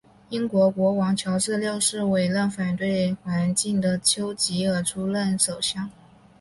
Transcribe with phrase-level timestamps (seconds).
[0.29, 5.91] 英国国王乔治六世委任反对绥靖的邱吉尔出任首相。